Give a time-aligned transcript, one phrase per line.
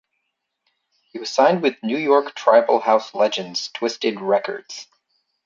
[1.11, 4.87] He was signed with New York tribal house legends Twisted Records.